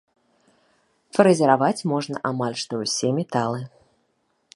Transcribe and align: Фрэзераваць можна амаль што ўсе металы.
Фрэзераваць 1.17 1.87
можна 1.93 2.15
амаль 2.31 2.57
што 2.61 2.73
ўсе 2.85 3.13
металы. 3.19 3.61